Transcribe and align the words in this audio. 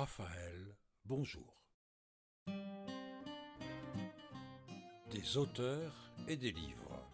Raphaël, 0.00 0.78
bonjour. 1.04 1.62
Des 5.10 5.36
auteurs 5.36 6.10
et 6.26 6.38
des 6.38 6.52
livres. 6.52 7.04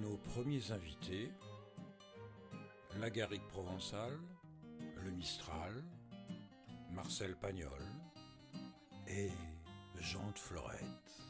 Nos 0.00 0.16
premiers 0.18 0.70
invités, 0.70 1.28
la 3.00 3.10
garrigue 3.10 3.48
provençale, 3.48 4.20
le 5.02 5.10
Mistral, 5.10 5.82
Marcel 6.92 7.34
Pagnol 7.34 7.82
et 9.08 9.32
Jean 9.98 10.30
de 10.30 10.38
Florette. 10.38 11.23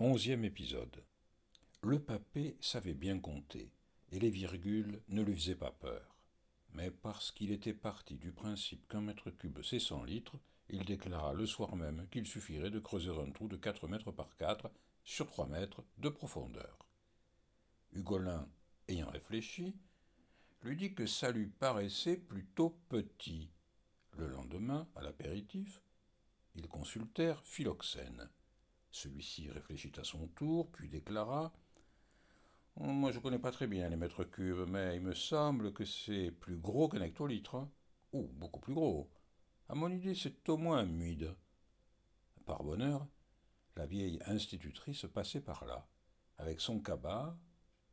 Onzième 0.00 0.44
épisode. 0.44 1.02
Le 1.82 1.98
papé 1.98 2.56
savait 2.60 2.94
bien 2.94 3.18
compter, 3.18 3.72
et 4.12 4.20
les 4.20 4.30
virgules 4.30 5.02
ne 5.08 5.22
lui 5.22 5.34
faisaient 5.34 5.56
pas 5.56 5.72
peur. 5.72 6.16
Mais 6.72 6.92
parce 6.92 7.32
qu'il 7.32 7.50
était 7.50 7.74
parti 7.74 8.14
du 8.14 8.30
principe 8.30 8.86
qu'un 8.86 9.00
mètre 9.00 9.32
cube 9.32 9.58
c'est 9.64 9.80
cent 9.80 10.04
litres, 10.04 10.36
il 10.68 10.84
déclara 10.84 11.34
le 11.34 11.46
soir 11.46 11.74
même 11.74 12.06
qu'il 12.12 12.28
suffirait 12.28 12.70
de 12.70 12.78
creuser 12.78 13.10
un 13.10 13.32
trou 13.32 13.48
de 13.48 13.56
quatre 13.56 13.88
mètres 13.88 14.12
par 14.12 14.36
quatre 14.36 14.70
sur 15.02 15.26
trois 15.26 15.48
mètres 15.48 15.82
de 15.96 16.10
profondeur. 16.10 16.78
Hugolin, 17.92 18.48
ayant 18.86 19.10
réfléchi, 19.10 19.74
lui 20.62 20.76
dit 20.76 20.94
que 20.94 21.06
ça 21.06 21.32
lui 21.32 21.48
paraissait 21.48 22.18
plutôt 22.18 22.78
petit. 22.88 23.50
Le 24.16 24.28
lendemain, 24.28 24.86
à 24.94 25.02
l'apéritif, 25.02 25.82
ils 26.54 26.68
consultèrent 26.68 27.42
Philoxène. 27.44 28.30
Celui-ci 28.90 29.50
réfléchit 29.50 29.92
à 29.98 30.04
son 30.04 30.28
tour, 30.28 30.70
puis 30.70 30.88
déclara 30.88 31.52
oh, 32.76 32.84
Moi, 32.84 33.12
je 33.12 33.18
ne 33.18 33.22
connais 33.22 33.38
pas 33.38 33.52
très 33.52 33.66
bien 33.66 33.88
les 33.88 33.96
mètres 33.96 34.24
cubes, 34.24 34.68
mais 34.68 34.96
il 34.96 35.02
me 35.02 35.14
semble 35.14 35.72
que 35.72 35.84
c'est 35.84 36.30
plus 36.30 36.56
gros 36.56 36.88
qu'un 36.88 37.02
hectolitre. 37.02 37.56
Hein. 37.56 37.70
Ou 38.12 38.22
beaucoup 38.22 38.60
plus 38.60 38.74
gros. 38.74 39.10
À 39.68 39.74
mon 39.74 39.90
idée, 39.90 40.14
c'est 40.14 40.48
au 40.48 40.56
moins 40.56 40.78
un 40.78 40.86
muide. 40.86 41.34
Par 42.46 42.64
bonheur, 42.64 43.06
la 43.76 43.86
vieille 43.86 44.18
institutrice 44.24 45.06
passait 45.12 45.42
par 45.42 45.66
là, 45.66 45.86
avec 46.38 46.60
son 46.60 46.80
cabas, 46.80 47.36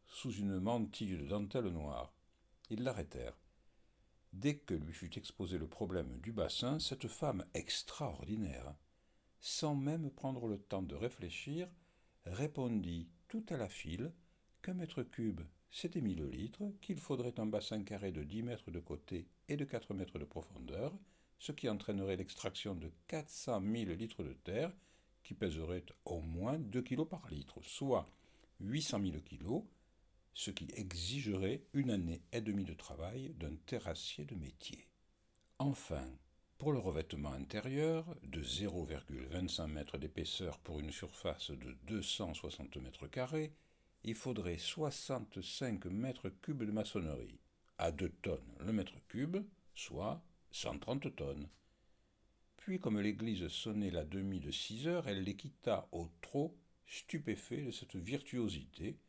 sous 0.08 0.32
une 0.32 0.60
mantille 0.60 1.18
de 1.18 1.28
dentelle 1.28 1.68
noire. 1.68 2.14
Ils 2.70 2.84
l'arrêtèrent. 2.84 3.38
Dès 4.32 4.58
que 4.58 4.74
lui 4.74 4.94
fut 4.94 5.18
exposé 5.18 5.58
le 5.58 5.68
problème 5.68 6.20
du 6.22 6.32
bassin, 6.32 6.80
cette 6.80 7.08
femme 7.08 7.46
extraordinaire 7.54 8.74
sans 9.46 9.76
même 9.76 10.10
prendre 10.10 10.48
le 10.48 10.58
temps 10.58 10.82
de 10.82 10.96
réfléchir, 10.96 11.70
répondit 12.26 13.08
tout 13.28 13.46
à 13.50 13.58
la 13.58 13.70
file 13.70 14.12
qu'un 14.64 14.74
mètre 14.74 15.04
cube, 15.04 15.42
c'était 15.70 16.02
mille 16.02 16.24
litres, 16.24 16.64
qu'il 16.82 16.98
faudrait 16.98 17.40
un 17.40 17.46
bassin 17.46 17.84
carré 17.84 18.12
de 18.12 18.24
dix 18.24 18.42
mètres 18.42 18.72
de 18.72 18.80
côté 18.80 19.28
et 19.48 19.56
de 19.56 19.64
quatre 19.64 19.94
mètres 19.94 20.18
de 20.18 20.26
profondeur, 20.26 20.98
ce 21.38 21.52
qui 21.52 21.70
entraînerait 21.70 22.16
l'extraction 22.16 22.74
de 22.74 22.92
quatre 23.08 23.30
cent 23.30 23.62
mille 23.62 23.92
litres 23.92 24.24
de 24.24 24.34
terre, 24.34 24.74
qui 25.22 25.36
pèserait 25.36 25.86
au 26.06 26.22
moins 26.22 26.58
deux 26.58 26.82
kilos 26.82 27.08
par 27.08 27.30
litre, 27.30 27.60
soit 27.62 28.10
huit 28.60 28.82
cent 28.82 28.98
mille 28.98 29.22
kilos, 29.22 29.62
ce 30.34 30.50
qui 30.50 30.68
exigerait 30.74 31.62
une 31.74 31.92
année 31.92 32.24
et 32.32 32.42
demie 32.42 32.66
de 32.66 32.74
travail 32.74 33.36
d'un 33.36 33.56
terrassier 33.68 34.26
de 34.26 34.34
métier. 34.34 34.88
Enfin, 35.60 36.08
pour 36.58 36.72
le 36.72 36.80
revêtement 36.80 37.34
intérieur, 37.34 38.16
de 38.24 38.42
0,25 38.42 39.64
m 39.66 40.00
d'épaisseur 40.00 40.60
pour 40.60 40.80
une 40.80 40.92
surface 40.92 41.52
de 41.52 41.76
260 41.88 42.78
mètres 42.78 43.08
il 44.08 44.16
faudrait 44.16 44.60
65 44.60 45.86
mètres 45.86 46.30
cubes 46.30 46.64
de 46.64 46.72
maçonnerie, 46.72 47.40
à 47.78 47.92
2 47.92 48.10
tonnes 48.22 48.56
le 48.60 48.72
mètre 48.72 48.94
cube, 49.08 49.38
soit 49.74 50.24
130 50.52 51.16
tonnes. 51.16 51.50
Puis, 52.56 52.80
comme 52.80 53.00
l'église 53.00 53.48
sonnait 53.48 53.92
la 53.92 54.06
demi 54.06 54.40
de 54.40 54.52
6 54.52 54.88
heures, 54.88 55.08
elle 55.08 55.24
les 55.24 55.36
quitta 55.36 55.88
au 55.92 56.10
trot, 56.22 56.58
stupéfait 56.88 57.64
de 57.64 57.72
cette 57.72 57.96
virtuosité, 57.96 59.00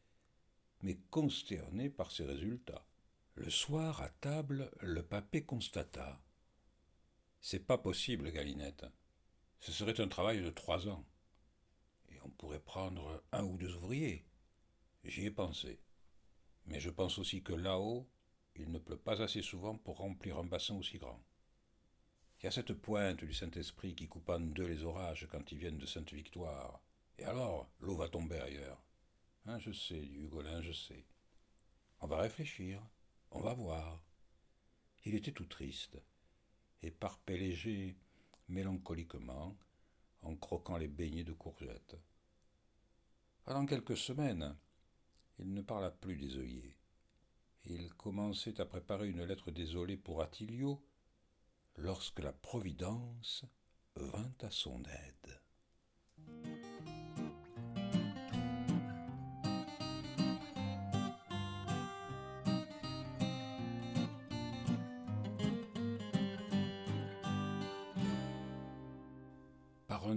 mais 0.82 0.98
consterné 1.10 1.90
par 1.90 2.10
ses 2.10 2.24
résultats. 2.24 2.86
Le 3.34 3.50
soir, 3.50 4.00
à 4.00 4.08
table, 4.08 4.70
le 4.80 5.02
papé 5.02 5.44
constata 5.44 6.20
c'est 7.40 7.66
pas 7.66 7.78
possible, 7.78 8.30
Galinette. 8.30 8.86
Ce 9.60 9.72
serait 9.72 10.00
un 10.00 10.08
travail 10.08 10.42
de 10.42 10.50
trois 10.50 10.88
ans. 10.88 11.04
Et 12.10 12.18
on 12.24 12.30
pourrait 12.30 12.60
prendre 12.60 13.22
un 13.32 13.44
ou 13.44 13.56
deux 13.56 13.74
ouvriers. 13.76 14.24
J'y 15.04 15.26
ai 15.26 15.30
pensé. 15.30 15.80
Mais 16.66 16.80
je 16.80 16.90
pense 16.90 17.18
aussi 17.18 17.42
que 17.42 17.52
là-haut, 17.52 18.08
il 18.56 18.70
ne 18.70 18.78
pleut 18.78 18.98
pas 18.98 19.22
assez 19.22 19.42
souvent 19.42 19.76
pour 19.76 19.98
remplir 19.98 20.38
un 20.38 20.44
bassin 20.44 20.74
aussi 20.76 20.98
grand. 20.98 21.22
Il 22.40 22.44
y 22.44 22.48
a 22.48 22.50
cette 22.50 22.74
pointe 22.74 23.24
du 23.24 23.32
Saint-Esprit 23.32 23.94
qui 23.94 24.08
coupe 24.08 24.28
en 24.28 24.40
deux 24.40 24.66
les 24.66 24.84
orages 24.84 25.26
quand 25.30 25.52
ils 25.52 25.58
viennent 25.58 25.78
de 25.78 25.86
Sainte-Victoire. 25.86 26.82
Et 27.18 27.24
alors, 27.24 27.70
l'eau 27.80 27.96
va 27.96 28.08
tomber 28.08 28.38
ailleurs. 28.38 28.82
Hein, 29.46 29.58
je 29.58 29.72
sais, 29.72 30.00
Hugolin, 30.00 30.60
je 30.60 30.72
sais. 30.72 31.06
On 32.00 32.06
va 32.06 32.18
réfléchir, 32.18 32.82
on 33.30 33.40
va 33.40 33.54
voir. 33.54 34.02
Il 35.04 35.14
était 35.14 35.32
tout 35.32 35.46
triste 35.46 35.98
et 36.86 36.90
parpait 36.92 37.36
léger 37.36 37.96
mélancoliquement 38.48 39.56
en 40.22 40.36
croquant 40.36 40.76
les 40.76 40.86
beignets 40.86 41.24
de 41.24 41.32
courgettes. 41.32 41.96
Pendant 43.44 43.66
quelques 43.66 43.96
semaines, 43.96 44.56
il 45.38 45.52
ne 45.52 45.62
parla 45.62 45.90
plus 45.90 46.16
des 46.16 46.38
œillets. 46.38 46.76
Il 47.64 47.92
commençait 47.94 48.60
à 48.60 48.66
préparer 48.66 49.08
une 49.08 49.24
lettre 49.24 49.50
désolée 49.50 49.96
pour 49.96 50.22
Attilio 50.22 50.80
lorsque 51.76 52.20
la 52.20 52.32
Providence 52.32 53.44
vint 53.96 54.34
à 54.42 54.50
son 54.50 54.82
aide. 54.84 56.65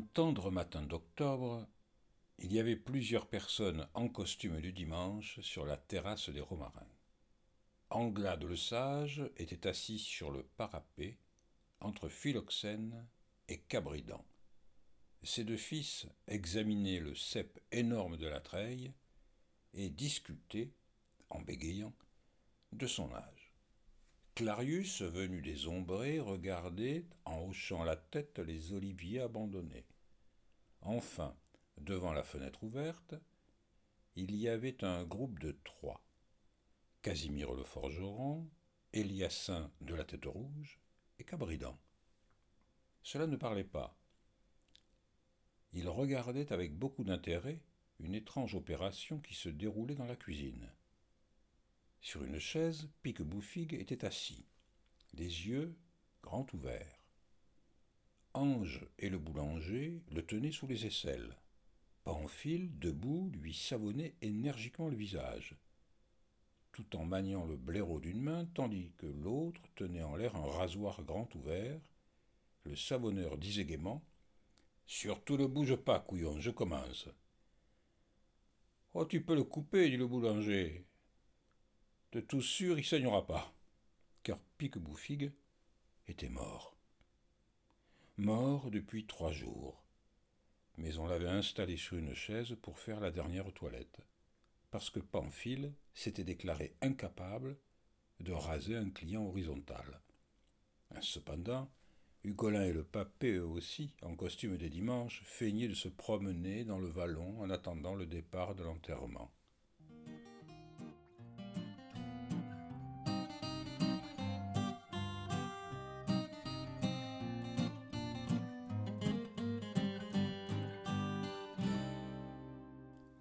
Tendre 0.02 0.52
matin 0.52 0.82
d'octobre, 0.84 1.68
il 2.38 2.54
y 2.54 2.60
avait 2.60 2.76
plusieurs 2.76 3.28
personnes 3.28 3.88
en 3.94 4.08
costume 4.08 4.62
du 4.62 4.72
dimanche 4.72 5.40
sur 5.42 5.66
la 5.66 5.78
terrasse 5.78 6.30
des 6.30 6.42
Romarins. 6.42 6.88
Anglade 7.90 8.44
le 8.44 8.56
sage 8.56 9.24
était 9.38 9.68
assis 9.68 10.00
sur 10.00 10.32
le 10.32 10.44
parapet 10.44 11.18
entre 11.80 12.08
Philoxène 12.08 13.08
et 13.48 13.60
Cabridan. 13.60 14.24
Ses 15.24 15.44
deux 15.44 15.58
fils 15.58 16.08
examinaient 16.28 17.00
le 17.00 17.16
cep 17.16 17.60
énorme 17.72 18.18
de 18.18 18.28
la 18.28 18.40
treille 18.40 18.94
et 19.74 19.90
discutaient, 19.90 20.72
en 21.30 21.42
bégayant, 21.42 21.94
de 22.72 22.88
son 22.88 23.14
âge. 23.14 23.54
Clarius, 24.36 25.02
venu 25.02 25.42
des 25.42 25.68
ombrés, 25.68 26.20
regardait, 26.20 27.06
en 27.26 27.42
hochant 27.42 27.84
la 27.84 27.98
tête, 27.98 28.40
les 28.40 28.72
oliviers 28.72 29.20
abandonnés. 29.20 29.86
Enfin, 30.82 31.36
devant 31.78 32.14
la 32.14 32.24
fenêtre 32.24 32.64
ouverte, 32.64 33.16
il 34.16 34.36
y 34.36 34.50
avait 34.50 34.84
un 34.84 35.04
groupe 35.04 35.40
de 35.40 35.58
trois. 35.64 36.04
Casimir 37.02 37.54
le 37.54 37.64
forgeron, 37.64 38.50
Eliassin 38.94 39.72
de 39.82 39.96
la 39.96 40.04
tête 40.04 40.26
rouge 40.26 40.80
et 41.20 41.24
Cabridan. 41.24 41.78
Cela 43.04 43.28
ne 43.28 43.36
parlait 43.36 43.64
pas. 43.64 43.98
Ils 45.74 45.88
regardaient 45.88 46.52
avec 46.52 46.76
beaucoup 46.76 47.04
d'intérêt 47.04 47.62
une 48.00 48.16
étrange 48.16 48.56
opération 48.56 49.20
qui 49.20 49.36
se 49.36 49.50
déroulait 49.50 49.96
dans 49.96 50.06
la 50.06 50.16
cuisine. 50.16 50.72
Sur 52.02 52.24
une 52.24 52.40
chaise, 52.40 52.90
Pique-Bouffigue 53.04 53.74
était 53.74 54.06
assis, 54.06 54.46
les 55.14 55.48
yeux 55.48 55.78
grands 56.24 56.48
ouverts. 56.54 56.99
Ange 58.34 58.86
et 59.00 59.10
le 59.10 59.18
boulanger 59.18 60.02
le 60.12 60.26
tenaient 60.26 60.52
sous 60.52 60.68
les 60.68 60.86
aisselles. 60.86 61.36
Pamphile, 62.04 62.78
debout, 62.80 63.32
lui 63.34 63.54
savonnait 63.54 64.16
énergiquement 64.22 64.88
le 64.88 64.96
visage, 64.96 65.56
tout 66.72 66.96
en 66.96 67.06
maniant 67.06 67.46
le 67.46 67.58
blaireau 67.58 68.00
d'une 68.00 68.22
main, 68.22 68.46
tandis 68.54 68.92
que 68.98 69.08
l'autre 69.08 69.62
tenait 69.76 70.04
en 70.04 70.16
l'air 70.16 70.36
un 70.36 70.50
rasoir 70.50 71.04
grand 71.04 71.34
ouvert. 71.36 71.82
Le 72.64 72.76
savonneur 72.76 73.38
disait 73.38 73.66
gaiement 73.66 74.04
Surtout 74.86 75.38
ne 75.38 75.46
bouge 75.46 75.76
pas, 75.76 76.00
couillon, 76.00 76.40
je 76.40 76.52
commence. 76.52 77.10
Oh, 78.94 79.06
tu 79.06 79.22
peux 79.22 79.36
le 79.36 79.44
couper, 79.44 79.90
dit 79.90 79.98
le 79.98 80.08
boulanger. 80.08 80.86
De 82.12 82.22
tout 82.22 82.42
sûr, 82.42 82.80
il 82.80 82.86
saignera 82.86 83.26
pas, 83.28 83.54
car 84.24 84.40
Pique-Bouffigue 84.58 85.32
était 86.08 86.30
mort. 86.30 86.79
Mort 88.22 88.70
depuis 88.70 89.06
trois 89.06 89.32
jours. 89.32 89.82
mais 90.76 90.98
on 90.98 91.08
l'avait 91.08 91.30
installé 91.30 91.78
sur 91.78 91.96
une 91.96 92.14
chaise 92.14 92.54
pour 92.62 92.78
faire 92.78 93.00
la 93.00 93.12
dernière 93.12 93.54
toilette, 93.54 94.02
parce 94.72 94.90
que 94.90 95.00
Pamphile 95.00 95.74
s'était 95.94 96.26
déclaré 96.26 96.76
incapable 96.82 97.58
de 98.20 98.34
raser 98.34 98.76
un 98.76 98.90
client 98.90 99.26
horizontal. 99.26 100.02
Cependant, 101.00 101.72
Hugolin 102.26 102.66
et 102.66 102.74
le 102.74 102.84
papé, 102.84 103.36
eux 103.36 103.46
aussi, 103.46 103.96
en 104.02 104.18
costume 104.18 104.58
des 104.58 104.70
dimanches, 104.70 105.22
feignaient 105.24 105.70
de 105.70 105.74
se 105.74 105.88
promener 105.88 106.66
dans 106.66 106.80
le 106.80 106.90
vallon 106.90 107.40
en 107.40 107.50
attendant 107.50 107.96
le 107.96 108.06
départ 108.06 108.54
de 108.54 108.64
l'enterrement. 108.64 109.32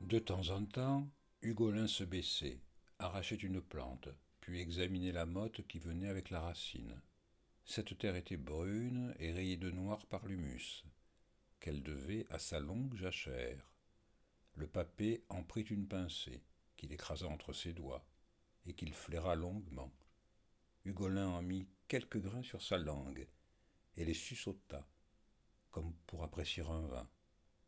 De 0.08 0.18
temps 0.18 0.48
en 0.48 0.64
temps, 0.64 1.06
Hugolin 1.42 1.86
se 1.86 2.02
baissait, 2.02 2.62
arrachait 2.98 3.34
une 3.34 3.60
plante, 3.60 4.08
puis 4.40 4.58
examinait 4.58 5.12
la 5.12 5.26
motte 5.26 5.66
qui 5.66 5.78
venait 5.78 6.08
avec 6.08 6.30
la 6.30 6.40
racine. 6.40 6.98
Cette 7.66 7.98
terre 7.98 8.16
était 8.16 8.38
brune 8.38 9.14
et 9.18 9.32
rayée 9.32 9.58
de 9.58 9.70
noir 9.70 10.06
par 10.06 10.24
l'humus, 10.24 10.82
qu'elle 11.60 11.82
devait 11.82 12.24
à 12.30 12.38
sa 12.38 12.58
longue 12.58 12.96
jachère. 12.96 13.70
Le 14.54 14.66
papé 14.66 15.24
en 15.28 15.42
prit 15.42 15.60
une 15.60 15.86
pincée, 15.86 16.42
qu'il 16.78 16.90
écrasa 16.90 17.26
entre 17.26 17.52
ses 17.52 17.74
doigts, 17.74 18.06
et 18.64 18.72
qu'il 18.72 18.94
flaira 18.94 19.34
longuement. 19.34 19.92
Hugolin 20.86 21.28
en 21.28 21.42
mit 21.42 21.68
quelques 21.86 22.22
grains 22.22 22.42
sur 22.42 22.62
sa 22.62 22.78
langue, 22.78 23.28
et 23.94 24.06
les 24.06 24.14
suçota, 24.14 24.88
comme 25.70 25.92
pour 26.06 26.24
apprécier 26.24 26.62
un 26.62 26.86
vin. 26.86 27.10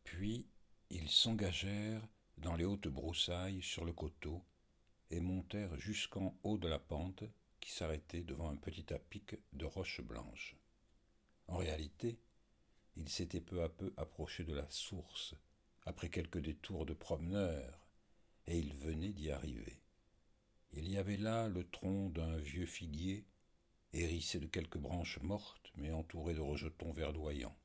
Puis 0.05 0.49
ils 0.89 1.11
s'engagèrent 1.11 2.09
dans 2.41 2.57
les 2.57 2.65
hautes 2.65 2.89
broussailles 2.89 3.63
sur 3.63 3.85
le 3.85 3.93
coteau 3.93 4.43
et 5.11 5.21
montèrent 5.21 5.77
jusqu'en 5.77 6.39
haut 6.43 6.59
de 6.59 6.69
la 6.69 6.79
pente 6.79 7.25
qui 7.61 7.71
s'arrêtait 7.71 8.23
devant 8.23 8.51
un 8.51 8.57
petit 8.57 8.93
apic 8.93 9.37
de 9.53 9.67
roches 9.67 10.01
blanches. 10.01 10.57
En 11.49 11.59
réalité, 11.59 12.19
ils 12.97 13.09
s'étaient 13.09 13.43
peu 13.43 13.63
à 13.63 13.69
peu 13.69 13.93
approchés 13.97 14.45
de 14.45 14.55
la 14.55 14.69
source, 14.71 15.35
après 15.85 16.09
quelques 16.09 16.39
détours 16.39 16.87
de 16.87 16.95
promeneurs, 16.95 17.87
et 18.47 18.59
ils 18.59 18.75
venaient 18.75 19.13
d'y 19.13 19.31
arriver. 19.31 19.83
Il 20.73 20.89
y 20.91 20.97
avait 20.97 21.17
là 21.17 21.49
le 21.49 21.69
tronc 21.69 22.11
d'un 22.11 22.37
vieux 22.39 22.67
figuier, 22.67 23.27
hérissé 23.93 24.39
de 24.39 24.47
quelques 24.47 24.79
branches 24.79 25.21
mortes, 25.21 25.73
mais 25.77 25.91
entouré 25.91 26.35
de 26.35 26.41
rejetons 26.41 26.93
verdoyants 26.93 27.57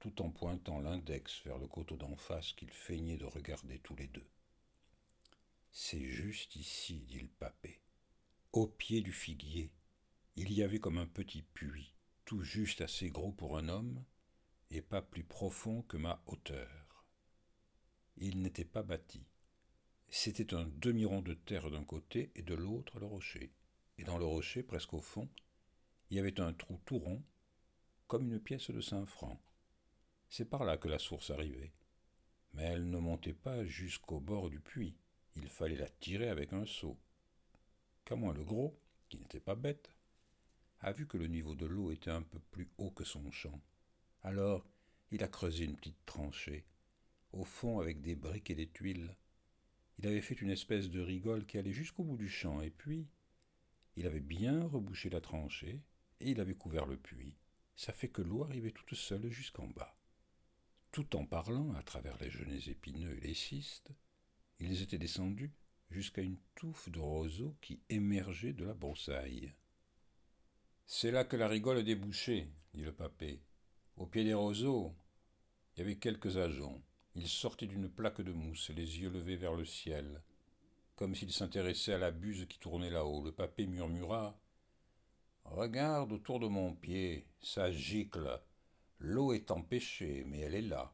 tout 0.00 0.22
en 0.22 0.30
pointant 0.30 0.80
l'index 0.80 1.42
vers 1.44 1.58
le 1.58 1.66
coteau 1.66 1.96
d'en 1.96 2.16
face 2.16 2.52
qu'ils 2.52 2.70
feignaient 2.70 3.16
de 3.16 3.24
regarder 3.24 3.78
tous 3.80 3.96
les 3.96 4.06
deux. 4.06 4.26
C'est 5.70 6.04
juste 6.04 6.56
ici, 6.56 7.00
dit 7.00 7.20
le 7.20 7.28
papé. 7.28 7.80
Au 8.52 8.66
pied 8.66 9.00
du 9.00 9.12
figuier, 9.12 9.70
il 10.36 10.52
y 10.52 10.62
avait 10.62 10.80
comme 10.80 10.98
un 10.98 11.06
petit 11.06 11.42
puits, 11.42 11.94
tout 12.24 12.42
juste 12.42 12.80
assez 12.80 13.10
gros 13.10 13.32
pour 13.32 13.58
un 13.58 13.68
homme, 13.68 14.04
et 14.70 14.82
pas 14.82 15.02
plus 15.02 15.24
profond 15.24 15.82
que 15.82 15.96
ma 15.96 16.22
hauteur. 16.26 17.04
Il 18.16 18.42
n'était 18.42 18.64
pas 18.64 18.82
bâti. 18.82 19.26
C'était 20.08 20.54
un 20.54 20.70
demi-rond 20.76 21.22
de 21.22 21.34
terre 21.34 21.70
d'un 21.70 21.84
côté 21.84 22.30
et 22.34 22.42
de 22.42 22.54
l'autre 22.54 22.98
le 22.98 23.06
rocher. 23.06 23.52
Et 23.98 24.04
dans 24.04 24.18
le 24.18 24.24
rocher, 24.24 24.62
presque 24.62 24.94
au 24.94 25.00
fond, 25.00 25.28
il 26.10 26.16
y 26.16 26.20
avait 26.20 26.40
un 26.40 26.52
trou 26.52 26.80
tout 26.86 26.98
rond, 26.98 27.22
comme 28.06 28.32
une 28.32 28.40
pièce 28.40 28.70
de 28.70 28.80
cinq 28.80 29.06
francs. 29.06 29.38
C'est 30.28 30.48
par 30.48 30.64
là 30.64 30.76
que 30.76 30.88
la 30.88 30.98
source 30.98 31.30
arrivait. 31.30 31.72
Mais 32.52 32.64
elle 32.64 32.90
ne 32.90 32.98
montait 32.98 33.34
pas 33.34 33.64
jusqu'au 33.64 34.20
bord 34.20 34.50
du 34.50 34.60
puits. 34.60 34.96
Il 35.36 35.48
fallait 35.48 35.76
la 35.76 35.88
tirer 35.88 36.28
avec 36.28 36.52
un 36.52 36.66
seau. 36.66 36.98
Qu'à 38.04 38.16
moins 38.16 38.34
le 38.34 38.44
gros, 38.44 38.78
qui 39.08 39.18
n'était 39.18 39.40
pas 39.40 39.54
bête, 39.54 39.90
a 40.80 40.92
vu 40.92 41.06
que 41.06 41.16
le 41.16 41.26
niveau 41.26 41.54
de 41.54 41.66
l'eau 41.66 41.90
était 41.90 42.10
un 42.10 42.22
peu 42.22 42.38
plus 42.38 42.68
haut 42.78 42.90
que 42.90 43.04
son 43.04 43.30
champ. 43.30 43.60
Alors, 44.22 44.68
il 45.10 45.22
a 45.22 45.28
creusé 45.28 45.64
une 45.64 45.76
petite 45.76 46.04
tranchée, 46.06 46.66
au 47.32 47.44
fond 47.44 47.80
avec 47.80 48.00
des 48.00 48.14
briques 48.14 48.50
et 48.50 48.54
des 48.54 48.68
tuiles. 48.68 49.16
Il 49.98 50.06
avait 50.06 50.20
fait 50.20 50.40
une 50.40 50.50
espèce 50.50 50.90
de 50.90 51.00
rigole 51.00 51.46
qui 51.46 51.58
allait 51.58 51.72
jusqu'au 51.72 52.04
bout 52.04 52.16
du 52.16 52.28
champ, 52.28 52.60
et 52.60 52.70
puis 52.70 53.08
il 53.96 54.06
avait 54.06 54.20
bien 54.20 54.66
rebouché 54.66 55.10
la 55.10 55.20
tranchée, 55.20 55.82
et 56.20 56.30
il 56.30 56.40
avait 56.40 56.54
couvert 56.54 56.86
le 56.86 56.96
puits. 56.96 57.36
Ça 57.74 57.92
fait 57.92 58.08
que 58.08 58.22
l'eau 58.22 58.44
arrivait 58.44 58.70
toute 58.70 58.94
seule 58.94 59.28
jusqu'en 59.30 59.66
bas. 59.68 59.97
Tout 60.90 61.16
en 61.16 61.26
parlant 61.26 61.74
à 61.74 61.82
travers 61.82 62.16
les 62.18 62.30
genêts 62.30 62.70
épineux 62.70 63.16
et 63.18 63.20
les 63.20 63.34
cystes, 63.34 63.92
ils 64.58 64.82
étaient 64.82 64.98
descendus 64.98 65.52
jusqu'à 65.90 66.22
une 66.22 66.38
touffe 66.54 66.88
de 66.90 66.98
roseaux 66.98 67.56
qui 67.60 67.80
émergeait 67.88 68.52
de 68.52 68.64
la 68.64 68.74
broussaille. 68.74 69.52
C'est 70.86 71.10
là 71.10 71.24
que 71.24 71.36
la 71.36 71.48
rigole 71.48 71.84
débouchait, 71.84 72.48
dit 72.72 72.82
le 72.82 72.92
papé. 72.92 73.40
Au 73.96 74.06
pied 74.06 74.24
des 74.24 74.34
roseaux, 74.34 74.94
il 75.74 75.80
y 75.80 75.82
avait 75.82 75.96
quelques 75.96 76.36
ajoncs. 76.36 76.82
Ils 77.14 77.28
sortaient 77.28 77.66
d'une 77.66 77.88
plaque 77.88 78.20
de 78.20 78.32
mousse, 78.32 78.70
les 78.70 79.00
yeux 79.00 79.10
levés 79.10 79.36
vers 79.36 79.54
le 79.54 79.64
ciel, 79.64 80.22
comme 80.96 81.14
s'ils 81.14 81.32
s'intéressaient 81.32 81.94
à 81.94 81.98
la 81.98 82.10
buse 82.10 82.46
qui 82.48 82.58
tournait 82.58 82.90
là-haut. 82.90 83.24
Le 83.24 83.32
papé 83.32 83.66
murmura 83.66 84.38
Regarde 85.44 86.12
autour 86.12 86.40
de 86.40 86.46
mon 86.46 86.74
pied, 86.74 87.26
ça 87.40 87.72
gicle. 87.72 88.40
L'eau 89.00 89.32
est 89.32 89.50
empêchée, 89.50 90.24
mais 90.26 90.40
elle 90.40 90.54
est 90.54 90.62
là. 90.62 90.92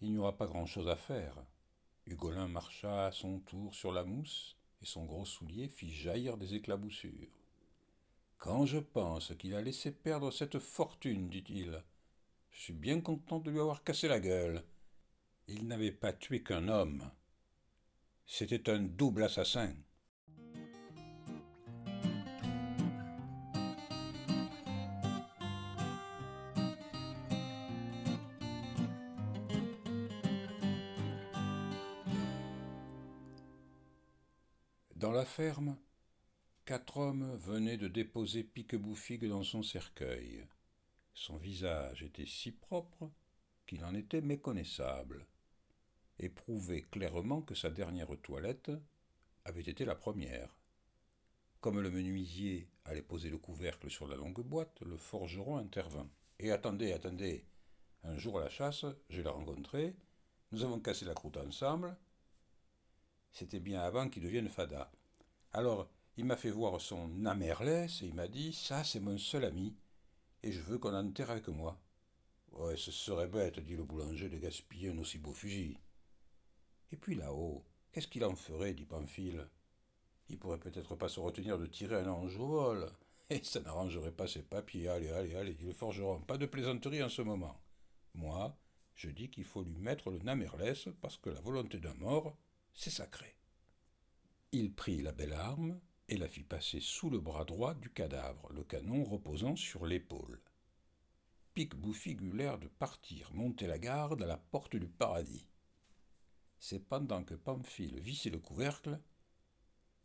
Il 0.00 0.12
n'y 0.12 0.18
aura 0.18 0.36
pas 0.36 0.46
grand-chose 0.46 0.88
à 0.88 0.96
faire. 0.96 1.36
Hugolin 2.06 2.48
marcha 2.48 3.06
à 3.06 3.12
son 3.12 3.40
tour 3.40 3.74
sur 3.74 3.92
la 3.92 4.04
mousse, 4.04 4.56
et 4.82 4.86
son 4.86 5.04
gros 5.04 5.26
soulier 5.26 5.68
fit 5.68 5.90
jaillir 5.90 6.38
des 6.38 6.54
éclaboussures. 6.54 7.28
Quand 8.38 8.64
je 8.64 8.78
pense 8.78 9.34
qu'il 9.36 9.54
a 9.54 9.60
laissé 9.60 9.92
perdre 9.92 10.30
cette 10.30 10.58
fortune, 10.58 11.28
dit-il, 11.28 11.84
je 12.50 12.60
suis 12.60 12.72
bien 12.72 13.02
content 13.02 13.38
de 13.38 13.50
lui 13.50 13.60
avoir 13.60 13.84
cassé 13.84 14.08
la 14.08 14.18
gueule. 14.18 14.64
Il 15.48 15.66
n'avait 15.66 15.92
pas 15.92 16.14
tué 16.14 16.42
qu'un 16.42 16.68
homme. 16.68 17.10
C'était 18.26 18.70
un 18.70 18.80
double 18.80 19.24
assassin. 19.24 19.74
Dans 35.00 35.12
la 35.12 35.24
ferme, 35.24 35.78
quatre 36.66 36.98
hommes 36.98 37.34
venaient 37.36 37.78
de 37.78 37.88
déposer 37.88 38.44
Pique-Bouffigue 38.44 39.26
dans 39.26 39.42
son 39.42 39.62
cercueil. 39.62 40.46
Son 41.14 41.38
visage 41.38 42.02
était 42.02 42.26
si 42.26 42.52
propre 42.52 43.10
qu'il 43.66 43.82
en 43.82 43.94
était 43.94 44.20
méconnaissable, 44.20 45.26
et 46.18 46.28
prouvait 46.28 46.82
clairement 46.82 47.40
que 47.40 47.54
sa 47.54 47.70
dernière 47.70 48.14
toilette 48.20 48.72
avait 49.46 49.62
été 49.62 49.86
la 49.86 49.94
première. 49.94 50.54
Comme 51.62 51.80
le 51.80 51.90
menuisier 51.90 52.68
allait 52.84 53.00
poser 53.00 53.30
le 53.30 53.38
couvercle 53.38 53.88
sur 53.88 54.06
la 54.06 54.16
longue 54.16 54.42
boîte, 54.42 54.82
le 54.82 54.98
forgeron 54.98 55.56
intervint. 55.56 56.10
Et 56.38 56.50
attendez, 56.50 56.92
attendez. 56.92 57.46
Un 58.02 58.18
jour 58.18 58.38
à 58.38 58.44
la 58.44 58.50
chasse, 58.50 58.84
je 59.08 59.22
l'ai 59.22 59.30
rencontré, 59.30 59.96
nous 60.52 60.62
avons 60.62 60.78
cassé 60.78 61.06
la 61.06 61.14
croûte 61.14 61.38
ensemble, 61.38 61.96
c'était 63.32 63.60
bien 63.60 63.80
avant 63.80 64.08
qu'il 64.08 64.22
devienne 64.22 64.48
fada. 64.48 64.90
Alors, 65.52 65.88
il 66.16 66.24
m'a 66.24 66.36
fait 66.36 66.50
voir 66.50 66.80
son 66.80 67.24
amerlès 67.24 68.02
et 68.02 68.06
il 68.06 68.14
m'a 68.14 68.28
dit 68.28 68.52
Ça, 68.52 68.84
c'est 68.84 69.00
mon 69.00 69.18
seul 69.18 69.44
ami, 69.44 69.76
et 70.42 70.52
je 70.52 70.60
veux 70.60 70.78
qu'on 70.78 70.94
enterre 70.94 71.30
avec 71.30 71.48
moi. 71.48 71.80
Ouais, 72.52 72.76
ce 72.76 72.90
serait 72.90 73.28
bête, 73.28 73.60
dit 73.60 73.76
le 73.76 73.84
boulanger, 73.84 74.28
de 74.28 74.38
gaspiller 74.38 74.90
un 74.90 74.98
aussi 74.98 75.18
beau 75.18 75.32
fusil. 75.32 75.78
Et 76.92 76.96
puis 76.96 77.14
là-haut, 77.14 77.64
qu'est-ce 77.92 78.08
qu'il 78.08 78.24
en 78.24 78.34
ferait, 78.34 78.74
dit 78.74 78.84
Pamphile 78.84 79.46
Il 80.28 80.38
pourrait 80.38 80.58
peut-être 80.58 80.96
pas 80.96 81.08
se 81.08 81.20
retenir 81.20 81.58
de 81.58 81.66
tirer 81.66 82.00
un 82.00 82.08
ange 82.08 82.38
et 83.30 83.42
ça 83.44 83.60
n'arrangerait 83.60 84.12
pas 84.12 84.26
ses 84.26 84.42
papiers. 84.42 84.88
Allez, 84.88 85.10
allez, 85.10 85.36
allez, 85.36 85.54
dit 85.54 85.66
le 85.66 85.72
forgeron, 85.72 86.20
pas 86.20 86.38
de 86.38 86.46
plaisanterie 86.46 87.02
en 87.02 87.08
ce 87.08 87.22
moment. 87.22 87.60
Moi, 88.14 88.56
je 88.94 89.10
dis 89.10 89.30
qu'il 89.30 89.44
faut 89.44 89.62
lui 89.62 89.78
mettre 89.78 90.10
le 90.10 90.18
namerlès 90.18 90.88
parce 91.00 91.16
que 91.16 91.30
la 91.30 91.40
volonté 91.40 91.78
d'un 91.78 91.94
mort, 91.94 92.36
c'est 92.74 92.90
sacré. 92.90 93.36
Il 94.52 94.72
prit 94.74 95.02
la 95.02 95.12
belle 95.12 95.32
arme 95.32 95.80
et 96.08 96.16
la 96.16 96.28
fit 96.28 96.42
passer 96.42 96.80
sous 96.80 97.10
le 97.10 97.20
bras 97.20 97.44
droit 97.44 97.74
du 97.74 97.90
cadavre, 97.90 98.50
le 98.52 98.64
canon 98.64 99.04
reposant 99.04 99.56
sur 99.56 99.86
l'épaule. 99.86 100.40
Eut 101.56 102.32
l'air 102.32 102.58
de 102.58 102.68
partir 102.68 103.34
monter 103.34 103.66
la 103.66 103.78
garde 103.78 104.22
à 104.22 104.26
la 104.26 104.38
porte 104.38 104.76
du 104.76 104.88
paradis. 104.88 105.46
C'est 106.58 106.88
pendant 106.88 107.22
que 107.22 107.34
Pamphile 107.34 108.00
vissait 108.00 108.30
le 108.30 108.38
couvercle 108.38 108.98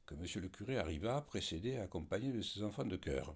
que 0.06 0.16
M. 0.16 0.26
le 0.42 0.50
curé 0.50 0.78
arriva, 0.78 1.22
précédé 1.22 1.70
et 1.70 1.80
accompagné 1.80 2.32
de 2.32 2.42
ses 2.42 2.64
enfants 2.64 2.86
de 2.86 2.98
chœur. 2.98 3.36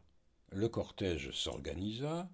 Le 0.52 0.68
cortège 0.68 1.32
s'organisa, 1.32 2.30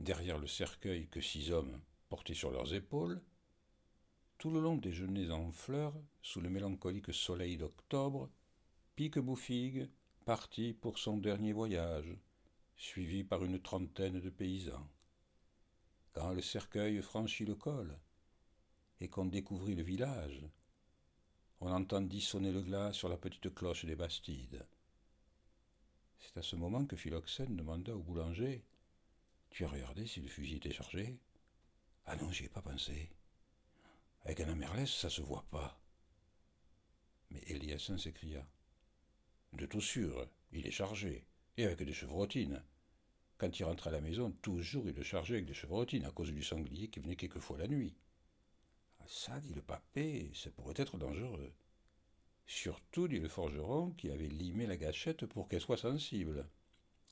derrière 0.00 0.38
le 0.38 0.46
cercueil 0.46 1.08
que 1.08 1.20
six 1.20 1.50
hommes, 1.50 1.80
portés 2.08 2.34
sur 2.34 2.50
leurs 2.50 2.74
épaules, 2.74 3.20
tout 4.38 4.50
le 4.50 4.60
long 4.60 4.76
des 4.76 4.92
genêts 4.92 5.30
en 5.30 5.50
fleurs, 5.50 5.94
sous 6.22 6.40
le 6.40 6.50
mélancolique 6.50 7.12
soleil 7.12 7.56
d'octobre, 7.56 8.30
Pique-Bouffigue 8.94 9.88
partit 10.24 10.74
pour 10.74 10.98
son 10.98 11.16
dernier 11.16 11.52
voyage, 11.52 12.16
suivi 12.76 13.24
par 13.24 13.44
une 13.44 13.60
trentaine 13.60 14.20
de 14.20 14.30
paysans. 14.30 14.88
Quand 16.12 16.32
le 16.32 16.42
cercueil 16.42 17.00
franchit 17.02 17.44
le 17.44 17.54
col 17.54 17.98
et 19.00 19.08
qu'on 19.08 19.26
découvrit 19.26 19.74
le 19.74 19.82
village, 19.82 20.46
on 21.60 21.70
entendit 21.70 22.20
sonner 22.20 22.52
le 22.52 22.62
glas 22.62 22.92
sur 22.92 23.08
la 23.08 23.16
petite 23.16 23.54
cloche 23.54 23.84
des 23.84 23.96
Bastides. 23.96 24.66
C'est 26.18 26.36
à 26.38 26.42
ce 26.42 26.56
moment 26.56 26.84
que 26.84 26.96
Philoxène 26.96 27.56
demanda 27.56 27.94
au 27.94 28.02
boulanger 28.02 28.64
Tu 29.50 29.64
as 29.64 29.68
regardé 29.68 30.06
si 30.06 30.20
le 30.20 30.28
fusil 30.28 30.56
était 30.56 30.72
chargé 30.72 31.18
Ah 32.04 32.16
non, 32.16 32.30
j'y 32.30 32.44
ai 32.44 32.48
pas 32.48 32.62
pensé. 32.62 33.10
Avec 34.26 34.40
un 34.40 34.48
amerlès, 34.48 34.90
ça 34.90 35.08
se 35.08 35.22
voit 35.22 35.46
pas. 35.52 35.80
Mais 37.30 37.44
Eliassin 37.46 37.96
s'écria 37.96 38.44
De 39.52 39.66
tout 39.66 39.80
sûr, 39.80 40.28
il 40.50 40.66
est 40.66 40.72
chargé, 40.72 41.24
et 41.56 41.64
avec 41.64 41.80
des 41.80 41.92
chevrotines. 41.92 42.60
Quand 43.38 43.56
il 43.56 43.62
rentre 43.62 43.86
à 43.86 43.92
la 43.92 44.00
maison, 44.00 44.32
toujours 44.42 44.88
il 44.88 44.96
le 44.96 45.04
chargeait 45.04 45.34
avec 45.34 45.46
des 45.46 45.54
chevrotines 45.54 46.04
à 46.04 46.10
cause 46.10 46.32
du 46.32 46.42
sanglier 46.42 46.88
qui 46.88 46.98
venait 46.98 47.14
quelquefois 47.14 47.56
la 47.56 47.68
nuit. 47.68 47.94
Ah, 48.98 49.04
ça, 49.06 49.38
dit 49.38 49.54
le 49.54 49.62
papé, 49.62 50.32
ça 50.34 50.50
pourrait 50.50 50.74
être 50.76 50.98
dangereux. 50.98 51.52
Surtout, 52.48 53.06
dit 53.06 53.20
le 53.20 53.28
forgeron, 53.28 53.92
qui 53.92 54.10
avait 54.10 54.26
limé 54.26 54.66
la 54.66 54.76
gâchette 54.76 55.26
pour 55.26 55.46
qu'elle 55.46 55.60
soit 55.60 55.76
sensible. 55.76 56.48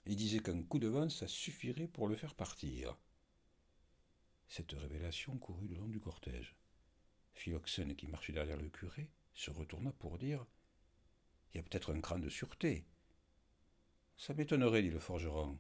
Il 0.07 0.17
disait 0.17 0.41
qu'un 0.41 0.65
coup 0.65 0.81
de 0.81 0.89
vent, 0.89 1.09
ça 1.09 1.29
suffirait 1.29 1.87
pour 1.87 2.09
le 2.09 2.17
faire 2.17 2.35
partir. 2.35 2.99
Cette 4.49 4.73
révélation 4.73 5.39
courut 5.39 5.69
le 5.69 5.77
long 5.77 5.89
du 5.89 6.01
cortège. 6.01 6.57
Philoxène, 7.35 7.95
qui 7.97 8.07
marchait 8.07 8.33
derrière 8.33 8.57
le 8.57 8.69
curé, 8.69 9.11
se 9.35 9.51
retourna 9.51 9.93
pour 9.93 10.19
dire 10.19 10.47
Il 11.53 11.59
y 11.59 11.61
a 11.61 11.63
peut-être 11.63 11.95
un 11.95 12.01
cran 12.01 12.19
de 12.19 12.29
sûreté. 12.29 12.87
Ça 14.17 14.33
m'étonnerait, 14.35 14.83
dit 14.83 14.91
le 14.91 15.01
forgeron. 15.01 15.59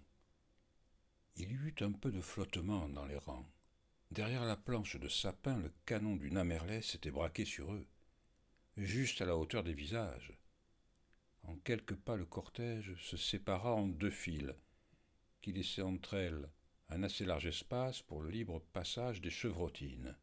Il 1.37 1.51
y 1.51 1.55
eut 1.55 1.75
un 1.81 1.93
peu 1.93 2.13
de 2.13 2.21
flottement 2.21 2.89
dans 2.89 3.05
les 3.05 3.17
rangs. 3.17 3.51
Derrière 4.11 4.45
la 4.45 4.57
planche 4.57 4.97
de 4.97 5.09
sapin, 5.09 5.59
le 5.59 5.73
canon 5.87 6.15
du 6.15 6.31
Namerlès 6.31 6.87
s'était 6.87 7.11
braqué 7.11 7.45
sur 7.45 7.73
eux, 7.73 7.87
juste 8.77 9.21
à 9.21 9.25
la 9.25 9.37
hauteur 9.37 9.65
des 9.65 9.75
visages. 9.75 10.33
En 11.43 11.57
quelques 11.57 11.97
pas, 11.97 12.17
le 12.17 12.25
cortège 12.25 12.95
se 13.01 13.17
sépara 13.17 13.75
en 13.75 13.89
deux 13.89 14.11
files, 14.11 14.55
qui 15.43 15.53
laissaient 15.53 15.83
entre 15.83 16.15
elles 16.15 16.49
un 16.89 17.03
assez 17.03 17.25
large 17.25 17.47
espace 17.47 18.03
pour 18.03 18.23
le 18.23 18.31
libre 18.31 18.61
passage 18.73 19.21
des 19.21 19.31
chevrotines. 19.31 20.17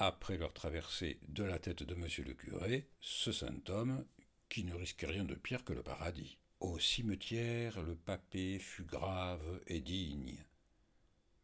Après 0.00 0.38
leur 0.38 0.52
traversée 0.52 1.18
de 1.26 1.42
la 1.42 1.58
tête 1.58 1.82
de 1.82 1.96
monsieur 1.96 2.22
le 2.22 2.32
curé, 2.32 2.88
ce 3.00 3.32
saint 3.32 3.60
homme, 3.66 4.06
qui 4.48 4.62
ne 4.62 4.72
risquait 4.72 5.06
rien 5.08 5.24
de 5.24 5.34
pire 5.34 5.64
que 5.64 5.72
le 5.72 5.82
paradis. 5.82 6.38
Au 6.60 6.78
cimetière, 6.78 7.82
le 7.82 7.96
papé 7.96 8.60
fut 8.60 8.84
grave 8.84 9.60
et 9.66 9.80
digne. 9.80 10.36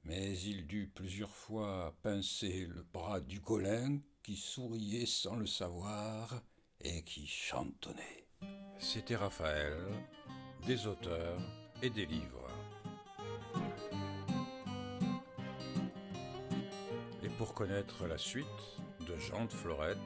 Mais 0.04 0.38
il 0.38 0.68
dut 0.68 0.86
plusieurs 0.86 1.34
fois 1.34 1.96
pincer 2.02 2.66
le 2.66 2.84
bras 2.92 3.20
du 3.20 3.40
colin 3.40 3.98
qui 4.22 4.36
souriait 4.36 5.06
sans 5.06 5.34
le 5.34 5.46
savoir 5.46 6.40
et 6.80 7.02
qui 7.02 7.26
chantonnait. 7.26 8.28
C'était 8.78 9.16
Raphaël, 9.16 9.78
des 10.64 10.86
auteurs 10.86 11.40
et 11.82 11.90
des 11.90 12.06
livres. 12.06 12.43
Pour 17.38 17.54
connaître 17.54 18.06
la 18.06 18.18
suite 18.18 18.46
de 19.08 19.16
Jean 19.16 19.46
de 19.46 19.52
Florette, 19.52 19.98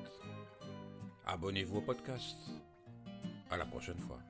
abonnez-vous 1.26 1.78
au 1.78 1.80
podcast. 1.80 2.37
À 3.50 3.56
la 3.56 3.66
prochaine 3.66 3.99
fois. 3.99 4.20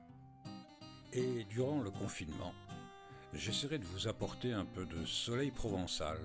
Et 1.13 1.43
durant 1.45 1.81
le 1.81 1.91
confinement, 1.91 2.53
j'essaierai 3.33 3.79
de 3.79 3.85
vous 3.85 4.07
apporter 4.07 4.53
un 4.53 4.65
peu 4.65 4.85
de 4.85 5.05
soleil 5.05 5.51
provençal 5.51 6.17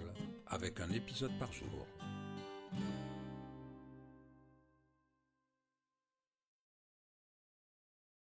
avec 0.46 0.80
un 0.80 0.90
épisode 0.90 1.36
par 1.38 1.52
jour. 1.52 1.86